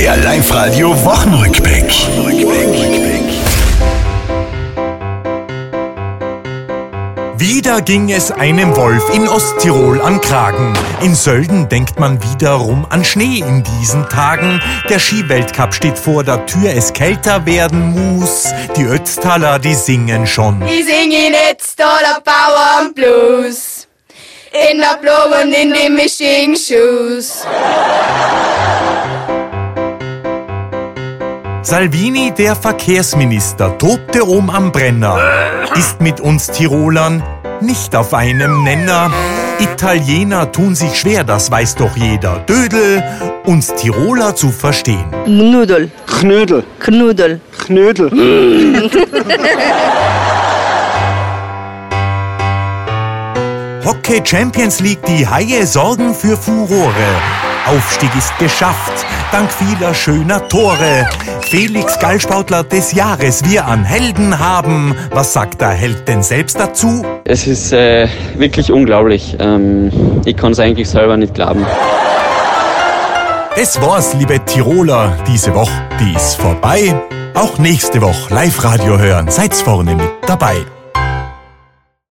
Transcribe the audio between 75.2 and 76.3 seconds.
diese Woche, die